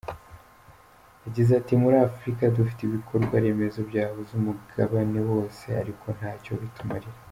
Yagize 1.25 1.51
ati 1.59 1.73
“Muri 1.81 1.95
Afurika 2.07 2.43
dufite 2.57 2.81
ibikorwa 2.85 3.35
remezo 3.45 3.79
byahuza 3.89 4.31
umugabane 4.39 5.19
wose 5.31 5.63
ariko 5.81 6.05
ntacyo 6.17 6.51
bitumarira. 6.61 7.19